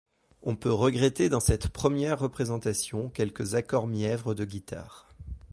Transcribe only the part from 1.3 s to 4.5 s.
cette première représentation quelques accords mièvres de